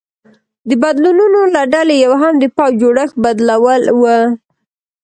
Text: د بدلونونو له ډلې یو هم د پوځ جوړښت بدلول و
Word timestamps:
د 0.67 0.71
بدلونونو 0.83 1.39
له 1.55 1.61
ډلې 1.73 1.95
یو 2.05 2.13
هم 2.21 2.33
د 2.39 2.45
پوځ 2.55 2.71
جوړښت 2.81 3.15
بدلول 3.25 3.81
و 3.99 4.03